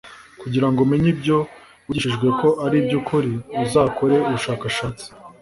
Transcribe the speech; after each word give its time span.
kugira 0.41 0.67
ngo 0.69 0.79
umenye 0.85 1.07
ibyo 1.15 1.37
wigishijwe 1.85 2.27
ko 2.39 2.47
ari 2.65 2.75
iby 2.81 2.93
ukuri 2.99 3.33
uzakore 3.63 4.15
ubushakashatsi 4.27 5.05